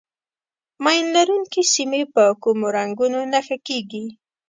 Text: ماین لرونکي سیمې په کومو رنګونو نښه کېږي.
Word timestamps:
ماین 0.83 1.05
لرونکي 1.15 1.61
سیمې 1.73 2.01
په 2.13 2.23
کومو 2.43 2.67
رنګونو 2.77 3.19
نښه 3.33 3.57
کېږي. 3.67 4.05